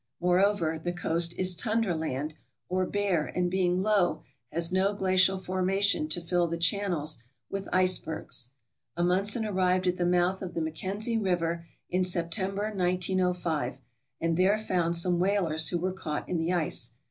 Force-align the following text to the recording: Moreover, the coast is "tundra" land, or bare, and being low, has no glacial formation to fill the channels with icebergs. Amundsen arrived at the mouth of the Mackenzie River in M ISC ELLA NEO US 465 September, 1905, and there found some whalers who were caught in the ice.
Moreover, 0.19 0.79
the 0.79 0.93
coast 0.93 1.35
is 1.37 1.55
"tundra" 1.55 1.93
land, 1.95 2.33
or 2.67 2.87
bare, 2.87 3.27
and 3.27 3.51
being 3.51 3.83
low, 3.83 4.23
has 4.51 4.71
no 4.71 4.95
glacial 4.95 5.37
formation 5.37 6.09
to 6.09 6.19
fill 6.19 6.47
the 6.47 6.57
channels 6.57 7.19
with 7.51 7.69
icebergs. 7.71 8.49
Amundsen 8.97 9.45
arrived 9.45 9.85
at 9.85 9.97
the 9.97 10.05
mouth 10.07 10.41
of 10.41 10.55
the 10.55 10.61
Mackenzie 10.61 11.19
River 11.19 11.67
in 11.87 11.99
M 11.99 12.01
ISC 12.03 12.15
ELLA 12.15 12.23
NEO 12.23 12.27
US 12.29 12.33
465 12.33 12.33
September, 12.33 12.63
1905, 12.75 13.77
and 14.19 14.37
there 14.37 14.57
found 14.57 14.95
some 14.95 15.19
whalers 15.19 15.69
who 15.69 15.77
were 15.77 15.93
caught 15.93 16.27
in 16.27 16.39
the 16.39 16.51
ice. 16.51 16.93